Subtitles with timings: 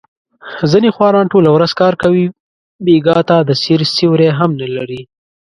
[0.71, 2.25] ځنې خواران ټوله ورځ کار کوي،
[2.85, 5.01] بېګاه ته د سیر سیوری هم نه لري.